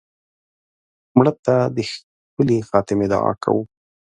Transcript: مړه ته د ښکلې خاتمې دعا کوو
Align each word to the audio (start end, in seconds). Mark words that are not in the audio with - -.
مړه 1.17 1.33
ته 1.45 1.55
د 1.75 1.77
ښکلې 1.91 2.57
خاتمې 2.69 3.05
دعا 3.11 3.33
کوو 3.43 3.61